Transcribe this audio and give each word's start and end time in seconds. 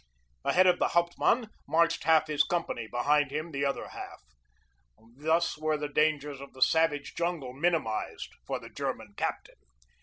Ahead 0.43 0.65
of 0.65 0.79
the 0.79 0.87
hauptmann 0.87 1.51
marched 1.67 2.05
half 2.05 2.25
his 2.25 2.41
company, 2.43 2.87
behind 2.87 3.29
him 3.29 3.51
the 3.51 3.63
other 3.63 3.89
half 3.89 4.23
thus 5.15 5.59
were 5.59 5.77
the 5.77 5.87
dangers 5.89 6.41
of 6.41 6.53
the 6.53 6.61
savage 6.63 7.13
jungle 7.13 7.53
minimized 7.53 8.29
for 8.47 8.57
the 8.59 8.69
German 8.71 9.13
captain. 9.15 9.57